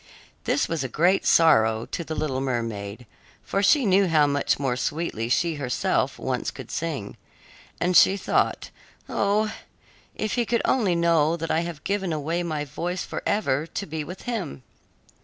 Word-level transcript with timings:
This 0.45 0.67
was 0.67 0.83
a 0.83 0.87
great 0.89 1.27
sorrow 1.27 1.85
to 1.85 2.03
the 2.03 2.15
little 2.15 2.41
mermaid, 2.41 3.05
for 3.43 3.61
she 3.61 3.85
knew 3.85 4.07
how 4.07 4.25
much 4.25 4.57
more 4.57 4.75
sweetly 4.75 5.29
she 5.29 5.57
herself 5.61 6.17
once 6.17 6.49
could 6.49 6.71
sing, 6.71 7.17
and 7.79 7.95
she 7.95 8.17
thought, 8.17 8.71
"Oh, 9.07 9.53
if 10.15 10.33
he 10.33 10.43
could 10.47 10.63
only 10.65 10.95
know 10.95 11.37
that 11.37 11.51
I 11.51 11.59
have 11.59 11.83
given 11.83 12.11
away 12.11 12.41
my 12.41 12.65
voice 12.65 13.05
forever, 13.05 13.67
to 13.67 13.85
be 13.85 14.03
with 14.03 14.23
him!" 14.23 14.63